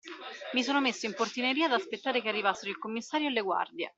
[0.55, 3.89] Mi sono messo in portineria ad aspettare che arrivassero il commissario e le guardie.